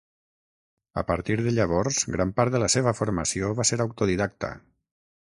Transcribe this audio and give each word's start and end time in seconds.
A 1.01 1.03
partir 1.09 1.35
de 1.49 1.53
llavors 1.59 2.01
gran 2.15 2.33
part 2.41 2.57
de 2.57 2.65
la 2.65 2.73
seva 2.77 2.97
formació 3.03 3.55
va 3.63 3.71
ser 3.73 3.83
autodidacta. 3.89 4.55